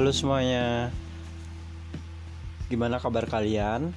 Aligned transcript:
Halo 0.00 0.16
semuanya 0.16 0.88
Gimana 2.72 2.96
kabar 2.96 3.28
kalian? 3.28 3.92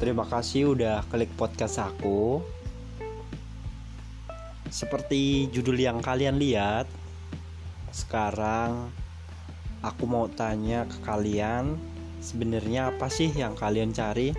Terima 0.00 0.24
kasih 0.24 0.72
udah 0.72 1.04
klik 1.12 1.28
podcast 1.36 1.76
aku 1.76 2.40
Seperti 4.72 5.52
judul 5.52 5.76
yang 5.76 6.00
kalian 6.00 6.40
lihat 6.40 6.88
Sekarang 7.92 8.88
Aku 9.84 10.08
mau 10.08 10.24
tanya 10.32 10.88
ke 10.88 11.04
kalian 11.04 11.76
Sebenarnya 12.24 12.96
apa 12.96 13.12
sih 13.12 13.28
yang 13.28 13.52
kalian 13.52 13.92
cari? 13.92 14.32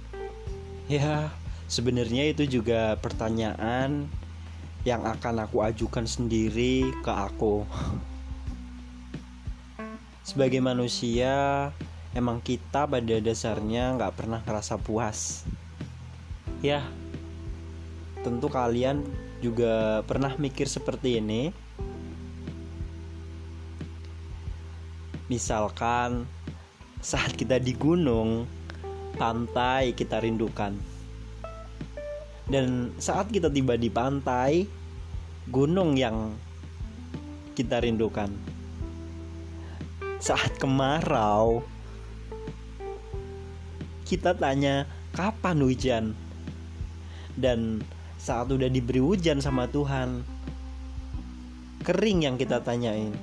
Ya 0.96 1.28
sebenarnya 1.68 2.24
itu 2.24 2.48
juga 2.48 2.96
pertanyaan 2.96 4.08
yang 4.88 5.04
akan 5.04 5.44
aku 5.44 5.60
ajukan 5.60 6.08
sendiri 6.08 6.88
ke 7.04 7.12
aku. 7.12 7.68
Sebagai 10.30 10.62
manusia, 10.62 11.74
emang 12.14 12.38
kita 12.38 12.86
pada 12.86 13.16
dasarnya 13.18 13.98
nggak 13.98 14.14
pernah 14.14 14.38
ngerasa 14.46 14.78
puas. 14.78 15.42
Ya, 16.62 16.86
tentu 18.22 18.46
kalian 18.46 19.02
juga 19.42 20.06
pernah 20.06 20.30
mikir 20.38 20.70
seperti 20.70 21.18
ini. 21.18 21.50
Misalkan 25.26 26.30
saat 27.02 27.34
kita 27.34 27.58
di 27.58 27.74
gunung, 27.74 28.46
pantai 29.18 29.98
kita 29.98 30.22
rindukan 30.22 30.78
dan 32.46 32.94
saat 33.02 33.34
kita 33.34 33.50
tiba 33.50 33.74
di 33.74 33.90
pantai, 33.90 34.62
gunung 35.50 35.98
yang 35.98 36.38
kita 37.58 37.82
rindukan. 37.82 38.49
Saat 40.20 40.60
kemarau, 40.60 41.64
kita 44.04 44.36
tanya 44.36 44.84
kapan 45.16 45.58
hujan. 45.64 46.04
Dan 47.32 47.80
saat 48.20 48.52
udah 48.52 48.68
diberi 48.68 49.00
hujan 49.00 49.40
sama 49.40 49.64
Tuhan, 49.64 50.20
kering 51.88 52.28
yang 52.28 52.36
kita 52.36 52.60
tanyain. 52.60 53.16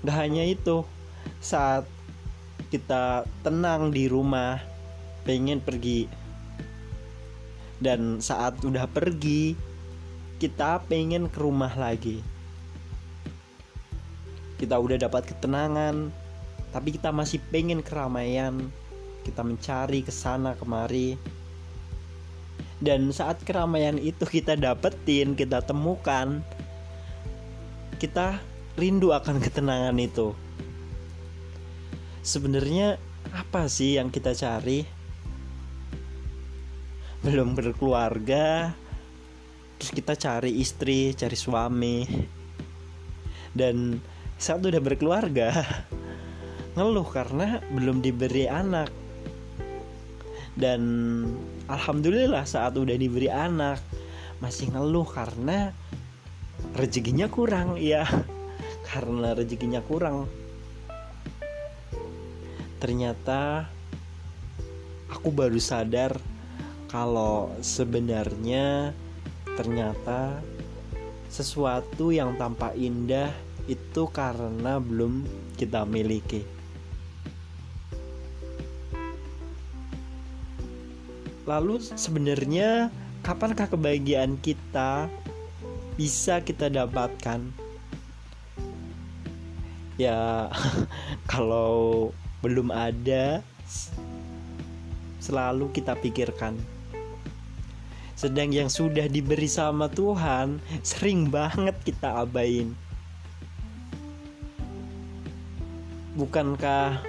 Gak 0.00 0.16
hanya 0.16 0.48
itu, 0.48 0.82
saat 1.38 1.84
kita 2.72 3.28
tenang 3.44 3.92
di 3.92 4.08
rumah, 4.08 4.64
pengen 5.28 5.60
pergi 5.60 6.08
dan 7.82 8.22
saat 8.22 8.62
udah 8.62 8.86
pergi 8.86 9.58
kita 10.38 10.86
pengen 10.86 11.26
ke 11.26 11.38
rumah 11.42 11.74
lagi 11.74 12.22
kita 14.62 14.78
udah 14.78 14.94
dapat 15.02 15.26
ketenangan 15.26 16.14
tapi 16.72 16.96
kita 16.96 17.12
masih 17.12 17.38
pengen 17.52 17.84
keramaian. 17.84 18.72
Kita 19.22 19.44
mencari 19.44 20.02
ke 20.02 20.10
sana 20.10 20.56
kemari. 20.56 21.14
Dan 22.82 23.14
saat 23.14 23.38
keramaian 23.46 23.94
itu 24.00 24.26
kita 24.26 24.58
dapetin 24.58 25.38
kita 25.38 25.62
temukan 25.62 26.42
kita 28.02 28.42
rindu 28.74 29.14
akan 29.14 29.38
ketenangan 29.38 29.94
itu. 30.02 30.34
Sebenarnya 32.26 32.98
apa 33.30 33.70
sih 33.70 33.94
yang 33.94 34.10
kita 34.10 34.34
cari? 34.34 34.82
Belum 37.22 37.54
berkeluarga 37.54 38.74
terus 39.78 39.94
kita 39.94 40.18
cari 40.18 40.58
istri 40.58 41.14
cari 41.14 41.38
suami. 41.38 42.02
Dan 43.54 44.02
saat 44.42 44.58
udah 44.58 44.82
berkeluarga 44.82 45.54
ngeluh 46.74 47.06
karena 47.06 47.62
belum 47.70 48.02
diberi 48.02 48.50
anak. 48.50 48.90
Dan 50.58 50.82
alhamdulillah 51.70 52.42
saat 52.42 52.74
udah 52.74 52.98
diberi 52.98 53.30
anak 53.30 53.78
masih 54.42 54.74
ngeluh 54.74 55.06
karena 55.06 55.70
rezekinya 56.74 57.30
kurang 57.30 57.78
ya 57.78 58.02
karena 58.90 59.38
rezekinya 59.38 59.78
kurang. 59.78 60.26
Ternyata 62.82 63.70
aku 65.06 65.30
baru 65.30 65.62
sadar 65.62 66.18
kalau 66.90 67.54
sebenarnya 67.62 68.90
ternyata 69.54 70.42
sesuatu 71.30 72.10
yang 72.10 72.34
tampak 72.36 72.74
indah 72.74 73.30
itu 73.70 74.08
karena 74.10 74.82
belum 74.82 75.22
kita 75.54 75.86
miliki. 75.86 76.42
Lalu 81.46 81.82
sebenarnya 81.82 82.90
kapankah 83.26 83.66
kebahagiaan 83.66 84.38
kita 84.38 85.10
bisa 85.98 86.38
kita 86.42 86.70
dapatkan? 86.70 87.42
Ya 89.98 90.50
kalau 91.32 92.10
belum 92.42 92.70
ada 92.74 93.42
selalu 95.22 95.70
kita 95.70 95.94
pikirkan 95.98 96.58
sedang 98.22 98.54
yang 98.54 98.70
sudah 98.70 99.10
diberi 99.10 99.50
sama 99.50 99.90
Tuhan 99.90 100.62
sering 100.86 101.26
banget 101.26 101.74
kita 101.82 102.22
abain. 102.22 102.70
Bukankah 106.12 107.00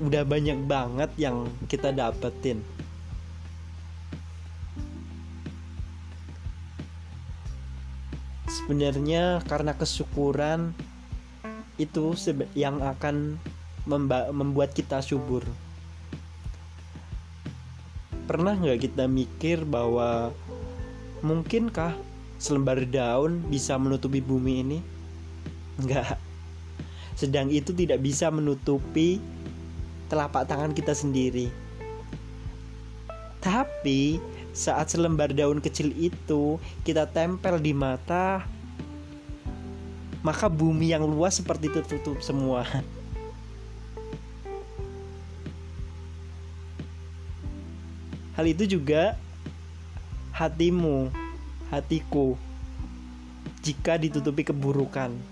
udah 0.00 0.22
banyak 0.24 0.64
banget 0.64 1.10
yang 1.18 1.50
kita 1.66 1.90
dapetin? 1.90 2.62
Sebenarnya 8.48 9.42
karena 9.48 9.74
kesyukuran 9.74 10.72
itu 11.76 12.14
yang 12.54 12.78
akan 12.78 13.40
membuat 14.32 14.70
kita 14.76 15.02
subur 15.02 15.42
pernah 18.32 18.54
nggak 18.54 18.86
kita 18.86 19.10
mikir 19.10 19.66
bahwa 19.66 20.30
mungkinkah 21.20 21.92
selembar 22.38 22.80
daun 22.86 23.42
bisa 23.50 23.74
menutupi 23.76 24.22
bumi 24.22 24.52
ini? 24.62 24.78
Enggak. 25.76 26.21
Sedang 27.22 27.54
itu 27.54 27.70
tidak 27.70 28.02
bisa 28.02 28.34
menutupi 28.34 29.22
telapak 30.10 30.42
tangan 30.42 30.74
kita 30.74 30.90
sendiri. 30.90 31.54
Tapi 33.38 34.18
saat 34.50 34.90
selembar 34.90 35.30
daun 35.30 35.62
kecil 35.62 35.94
itu 35.94 36.58
kita 36.82 37.06
tempel 37.06 37.62
di 37.62 37.70
mata, 37.70 38.42
maka 40.26 40.50
bumi 40.50 40.90
yang 40.90 41.06
luas 41.06 41.38
seperti 41.38 41.70
itu 41.70 41.78
tutup 41.86 42.18
semua. 42.26 42.66
Hal 48.34 48.50
itu 48.50 48.66
juga 48.66 49.14
hatimu, 50.34 51.06
hatiku, 51.70 52.34
jika 53.62 53.94
ditutupi 53.94 54.42
keburukan. 54.42 55.31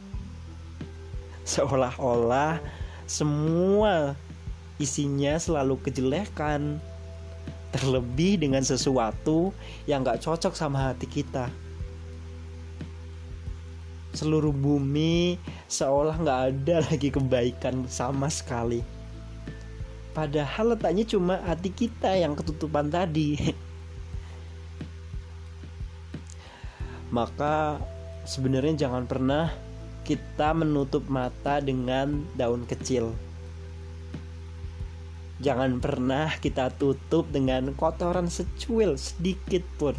Seolah-olah 1.51 2.63
semua 3.11 4.15
isinya 4.79 5.35
selalu 5.35 5.83
kejelekan, 5.83 6.79
terlebih 7.75 8.39
dengan 8.39 8.63
sesuatu 8.63 9.51
yang 9.91 10.07
gak 10.07 10.23
cocok 10.23 10.55
sama 10.55 10.95
hati 10.95 11.11
kita. 11.11 11.51
Seluruh 14.15 14.55
bumi 14.55 15.43
seolah 15.67 16.23
gak 16.23 16.41
ada 16.55 16.77
lagi 16.87 17.11
kebaikan 17.11 17.83
sama 17.91 18.31
sekali. 18.31 18.87
Padahal 20.15 20.79
letaknya 20.79 21.03
cuma 21.03 21.43
hati 21.43 21.75
kita 21.75 22.15
yang 22.15 22.39
ketutupan 22.39 22.95
tadi. 22.95 23.39
Maka 27.19 27.83
sebenarnya 28.23 28.87
jangan 28.87 29.07
pernah 29.11 29.70
kita 30.05 30.57
menutup 30.57 31.07
mata 31.07 31.59
dengan 31.59 32.25
daun 32.35 32.65
kecil. 32.67 33.13
Jangan 35.41 35.81
pernah 35.81 36.37
kita 36.37 36.69
tutup 36.77 37.33
dengan 37.33 37.73
kotoran 37.73 38.29
secuil 38.29 39.01
sedikit 39.01 39.65
pun. 39.81 39.97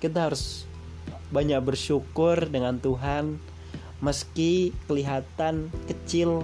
Kita 0.00 0.28
harus 0.28 0.68
banyak 1.30 1.62
bersyukur 1.62 2.50
dengan 2.50 2.82
Tuhan 2.82 3.38
meski 4.02 4.74
kelihatan 4.90 5.70
kecil 5.86 6.42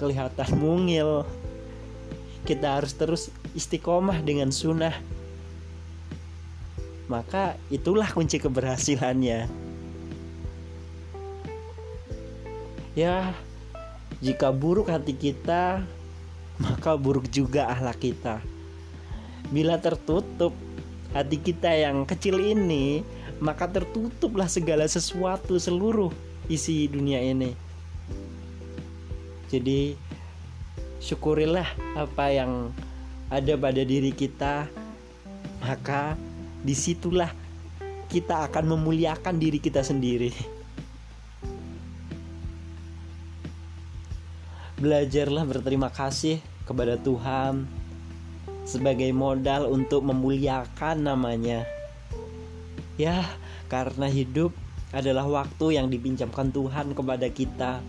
kelihatan 0.00 0.50
mungil 0.62 1.22
kita 2.44 2.80
harus 2.80 2.92
terus 2.98 3.32
istiqomah 3.54 4.20
dengan 4.20 4.50
sunnah 4.50 4.92
maka 7.06 7.54
itulah 7.68 8.08
kunci 8.10 8.40
keberhasilannya 8.40 9.63
Ya, 12.94 13.34
jika 14.22 14.54
buruk 14.54 14.86
hati 14.86 15.18
kita, 15.18 15.82
maka 16.62 16.94
buruk 16.94 17.26
juga 17.26 17.66
akhlak 17.66 17.98
kita. 17.98 18.38
Bila 19.50 19.82
tertutup 19.82 20.54
hati 21.10 21.42
kita 21.42 21.74
yang 21.74 22.06
kecil 22.06 22.38
ini, 22.38 23.02
maka 23.42 23.66
tertutuplah 23.66 24.46
segala 24.46 24.86
sesuatu 24.86 25.58
seluruh 25.58 26.14
isi 26.46 26.86
dunia 26.86 27.18
ini. 27.18 27.58
Jadi 29.50 29.98
syukurilah 31.02 31.66
apa 31.98 32.30
yang 32.30 32.70
ada 33.26 33.58
pada 33.58 33.82
diri 33.82 34.14
kita, 34.14 34.70
maka 35.58 36.14
di 36.62 36.78
situlah 36.78 37.34
kita 38.06 38.46
akan 38.46 38.78
memuliakan 38.78 39.34
diri 39.42 39.58
kita 39.58 39.82
sendiri. 39.82 40.53
Belajarlah 44.84 45.48
berterima 45.48 45.88
kasih 45.88 46.44
kepada 46.68 47.00
Tuhan 47.00 47.64
sebagai 48.68 49.08
modal 49.16 49.72
untuk 49.72 50.04
memuliakan 50.04 51.08
namanya. 51.08 51.64
Ya, 53.00 53.24
karena 53.72 54.12
hidup 54.12 54.52
adalah 54.92 55.24
waktu 55.24 55.80
yang 55.80 55.88
dipinjamkan 55.88 56.52
Tuhan 56.52 56.92
kepada 56.92 57.32
kita. 57.32 57.80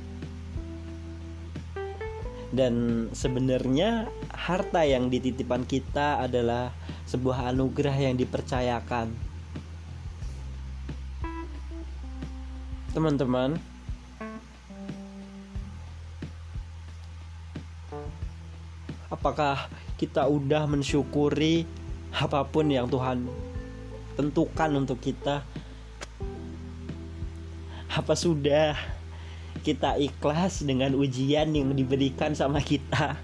Dan 2.56 3.07
sebenarnya 3.12 4.07
harta 4.31 4.88
yang 4.88 5.12
dititipan 5.12 5.68
kita 5.68 6.24
adalah 6.24 6.71
sebuah 7.12 7.51
anugerah 7.51 8.07
yang 8.07 8.15
dipercayakan. 8.15 9.12
Teman-teman, 12.95 13.75
apakah 19.25 19.57
kita 19.98 20.30
udah 20.30 20.69
mensyukuri 20.69 21.66
apa 22.13 22.45
pun 22.45 22.69
yang 22.69 22.86
Tuhan 22.86 23.25
tentukan 24.13 24.69
untuk 24.77 25.01
kita? 25.01 25.42
Apa 27.89 28.13
sudah 28.13 28.77
kita 29.66 29.98
ikhlas 29.98 30.62
dengan 30.62 30.94
ujian 30.94 31.57
yang 31.57 31.74
diberikan 31.74 32.38
sama 32.38 32.62
kita? 32.62 33.18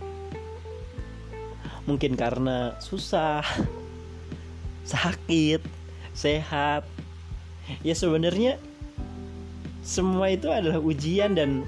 Mungkin 1.85 2.17
karena 2.17 2.73
susah 2.81 3.45
sakit 4.81 5.61
sehat. 6.17 6.81
Ya 7.85 7.93
sebenarnya 7.93 8.57
semua 9.85 10.33
itu 10.33 10.49
adalah 10.49 10.81
ujian 10.81 11.37
dan 11.37 11.61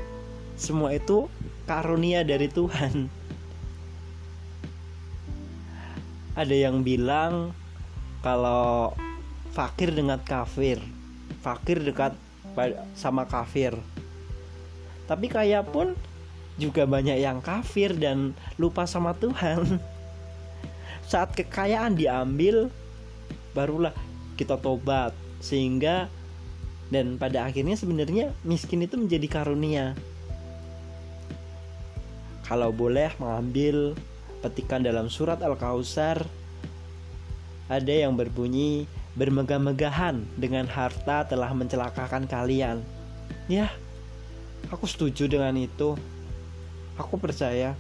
semua 0.58 0.98
itu 0.98 1.30
karunia 1.70 2.26
dari 2.26 2.50
Tuhan 2.50 3.14
ada 6.34 6.54
yang 6.54 6.82
bilang 6.82 7.54
kalau 8.26 8.94
fakir 9.54 9.94
dengan 9.94 10.18
kafir. 10.22 10.82
Fakir 11.46 11.82
dekat 11.84 12.18
sama 12.98 13.30
kafir. 13.30 13.78
Tapi 15.06 15.28
kaya 15.30 15.62
pun 15.62 15.94
juga 16.58 16.86
banyak 16.86 17.18
yang 17.22 17.42
kafir 17.42 17.94
dan 17.94 18.34
lupa 18.58 18.90
sama 18.90 19.14
Tuhan. 19.14 19.78
Saat 21.12 21.38
kekayaan 21.38 21.94
diambil 21.94 22.74
barulah 23.54 23.94
kita 24.40 24.58
tobat. 24.58 25.14
Sehingga 25.44 26.10
dan 26.90 27.20
pada 27.20 27.46
akhirnya 27.46 27.78
sebenarnya 27.78 28.34
miskin 28.42 28.86
itu 28.86 28.98
menjadi 28.98 29.28
karunia. 29.30 29.94
Kalau 32.44 32.72
boleh 32.72 33.12
mengambil 33.20 33.98
petikan 34.44 34.84
dalam 34.84 35.08
surat 35.08 35.40
Al-Kausar 35.40 36.28
ada 37.72 37.94
yang 37.96 38.20
berbunyi 38.20 38.84
bermegah-megahan 39.16 40.20
dengan 40.36 40.68
harta 40.68 41.24
telah 41.24 41.56
mencelakakan 41.56 42.28
kalian. 42.28 42.84
Ya, 43.48 43.72
aku 44.68 44.84
setuju 44.84 45.32
dengan 45.32 45.56
itu. 45.56 45.96
Aku 47.00 47.16
percaya. 47.16 47.74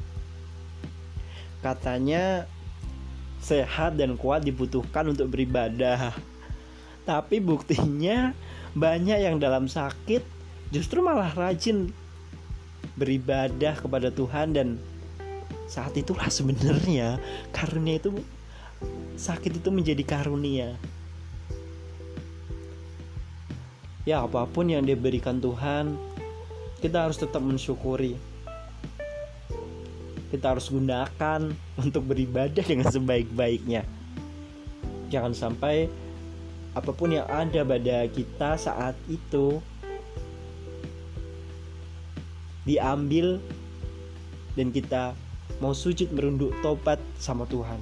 Katanya 1.60 2.48
sehat 3.44 4.00
dan 4.00 4.16
kuat 4.16 4.48
dibutuhkan 4.48 5.12
untuk 5.12 5.27
beribadah. 5.36 6.16
Tapi 7.09 7.44
buktinya 7.44 8.31
banyak 8.71 9.19
yang 9.19 9.38
dalam 9.38 9.68
sakit 9.68 10.24
justru 10.71 11.04
malah 11.04 11.30
rajin 11.36 11.92
beribadah 12.95 13.77
kepada 13.77 14.09
Tuhan 14.09 14.56
dan 14.56 14.68
saat 15.73 15.97
itulah 15.97 16.29
sebenarnya 16.29 17.17
karunia 17.49 17.97
itu 17.97 18.13
sakit 19.17 19.57
itu 19.57 19.69
menjadi 19.73 20.05
karunia. 20.05 20.77
Ya 24.05 24.21
apa 24.21 24.45
pun 24.45 24.69
yang 24.69 24.85
diberikan 24.85 25.41
Tuhan 25.41 25.97
kita 26.77 27.09
harus 27.09 27.17
tetap 27.17 27.41
mensyukuri. 27.41 28.13
Kita 30.29 30.53
harus 30.53 30.69
gunakan 30.69 31.41
untuk 31.81 32.05
beribadah 32.05 32.61
dengan 32.61 32.93
sebaik-baiknya. 32.93 33.81
Jangan 35.09 35.33
sampai 35.33 35.89
apa 36.77 36.91
pun 36.93 37.17
yang 37.17 37.25
ada 37.25 37.65
pada 37.65 38.05
kita 38.13 38.61
saat 38.61 38.93
itu 39.09 39.57
diambil 42.65 43.41
dan 44.53 44.69
kita 44.73 45.17
mau 45.63 45.71
sujud 45.71 46.12
merunduk 46.12 46.51
tobat 46.60 47.00
sama 47.15 47.48
Tuhan. 47.48 47.80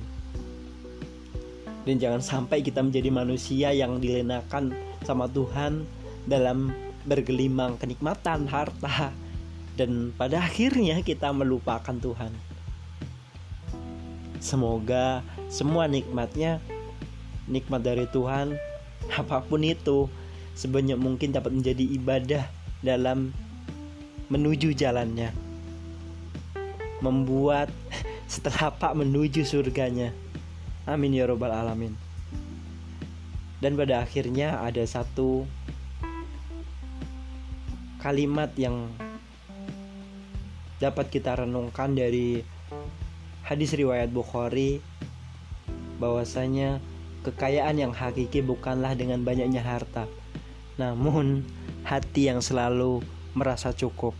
Dan 1.81 1.98
jangan 1.98 2.22
sampai 2.22 2.62
kita 2.62 2.86
menjadi 2.86 3.10
manusia 3.10 3.74
yang 3.74 3.98
dilenakan 3.98 4.78
sama 5.01 5.25
Tuhan 5.25 5.89
dalam 6.30 6.69
bergelimang 7.10 7.81
kenikmatan 7.81 8.45
harta 8.45 9.10
dan 9.74 10.13
pada 10.13 10.45
akhirnya 10.45 11.01
kita 11.01 11.33
melupakan 11.33 11.98
Tuhan. 11.98 12.30
Semoga 14.38 15.25
semua 15.50 15.89
nikmatnya 15.89 16.62
nikmat 17.50 17.81
dari 17.81 18.06
Tuhan 18.13 18.54
apa 19.22 19.41
pun 19.41 19.65
itu 19.65 20.05
sebanyak 20.53 21.01
mungkin 21.01 21.34
dapat 21.34 21.50
menjadi 21.50 21.86
ibadah 21.98 22.46
dalam 22.86 23.34
menuju 24.29 24.77
jalannya 24.77 25.50
membuat 27.01 27.67
setelah 28.31 28.72
Pak 28.72 28.96
menuju 28.96 29.43
surganya. 29.43 30.13
Amin 30.88 31.13
ya 31.13 31.27
robbal 31.27 31.51
alamin. 31.51 31.93
Dan 33.62 33.77
pada 33.77 34.01
akhirnya 34.01 34.58
ada 34.62 34.81
satu 34.81 35.46
kalimat 38.01 38.50
yang 38.58 38.89
dapat 40.81 41.13
kita 41.13 41.38
renungkan 41.38 41.93
dari 41.93 42.41
hadis 43.46 43.77
riwayat 43.77 44.10
Bukhari 44.10 44.81
bahwasanya 46.01 46.81
kekayaan 47.22 47.77
yang 47.77 47.93
hakiki 47.93 48.41
bukanlah 48.41 48.98
dengan 48.98 49.22
banyaknya 49.22 49.62
harta 49.62 50.10
namun 50.81 51.46
hati 51.86 52.34
yang 52.34 52.41
selalu 52.41 53.05
merasa 53.38 53.70
cukup 53.70 54.17